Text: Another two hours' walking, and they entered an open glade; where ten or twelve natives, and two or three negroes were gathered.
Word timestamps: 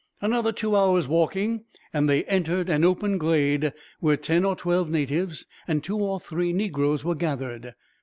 Another 0.19 0.51
two 0.51 0.75
hours' 0.75 1.07
walking, 1.07 1.65
and 1.93 2.09
they 2.09 2.23
entered 2.23 2.69
an 2.69 2.83
open 2.83 3.19
glade; 3.19 3.71
where 3.99 4.17
ten 4.17 4.43
or 4.45 4.55
twelve 4.55 4.89
natives, 4.89 5.45
and 5.67 5.83
two 5.83 5.97
or 5.97 6.19
three 6.19 6.51
negroes 6.53 7.03
were 7.05 7.13
gathered. 7.13 7.75